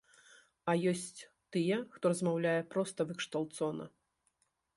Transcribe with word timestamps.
А 0.71 0.73
ёсць 0.91 1.19
тыя, 1.55 1.77
хто 1.97 2.05
размаўляе 2.15 2.57
проста 2.73 2.99
выкшталцона! 3.11 3.85